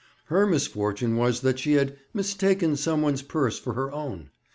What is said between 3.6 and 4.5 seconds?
her own.